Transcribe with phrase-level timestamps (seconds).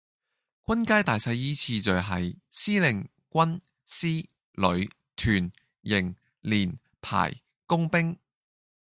[0.65, 5.51] 軍階大細依次序係司令,軍,師,旅,團,
[5.83, 8.17] 營,連,排,工兵